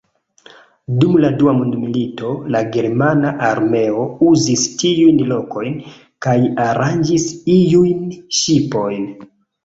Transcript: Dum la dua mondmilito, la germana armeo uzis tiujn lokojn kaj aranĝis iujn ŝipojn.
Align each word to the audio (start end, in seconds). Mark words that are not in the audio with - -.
Dum 1.01 1.17
la 1.23 1.29
dua 1.41 1.51
mondmilito, 1.57 2.29
la 2.55 2.61
germana 2.75 3.33
armeo 3.49 4.05
uzis 4.29 4.63
tiujn 4.83 5.19
lokojn 5.33 5.75
kaj 6.27 6.33
aranĝis 6.65 7.27
iujn 7.57 8.01
ŝipojn. 8.39 9.05